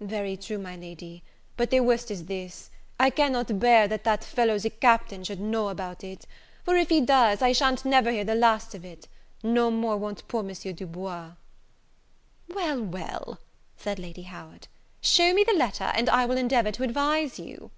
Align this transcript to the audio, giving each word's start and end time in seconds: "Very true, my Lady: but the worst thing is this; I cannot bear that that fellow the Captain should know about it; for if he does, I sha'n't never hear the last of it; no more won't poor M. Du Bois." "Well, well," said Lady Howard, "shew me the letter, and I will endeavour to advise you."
"Very 0.00 0.34
true, 0.34 0.56
my 0.56 0.76
Lady: 0.76 1.22
but 1.58 1.68
the 1.68 1.80
worst 1.80 2.08
thing 2.08 2.14
is 2.16 2.24
this; 2.24 2.70
I 2.98 3.10
cannot 3.10 3.60
bear 3.60 3.86
that 3.86 4.02
that 4.04 4.24
fellow 4.24 4.58
the 4.58 4.70
Captain 4.70 5.22
should 5.24 5.40
know 5.42 5.68
about 5.68 6.02
it; 6.02 6.24
for 6.64 6.74
if 6.76 6.88
he 6.88 7.02
does, 7.02 7.42
I 7.42 7.52
sha'n't 7.52 7.84
never 7.84 8.10
hear 8.10 8.24
the 8.24 8.34
last 8.34 8.74
of 8.74 8.82
it; 8.82 9.08
no 9.42 9.70
more 9.70 9.98
won't 9.98 10.26
poor 10.26 10.40
M. 10.40 10.54
Du 10.54 10.86
Bois." 10.86 11.32
"Well, 12.48 12.80
well," 12.80 13.40
said 13.76 13.98
Lady 13.98 14.22
Howard, 14.22 14.68
"shew 15.02 15.34
me 15.34 15.44
the 15.44 15.52
letter, 15.52 15.92
and 15.94 16.08
I 16.08 16.24
will 16.24 16.38
endeavour 16.38 16.72
to 16.72 16.82
advise 16.84 17.38
you." 17.38 17.70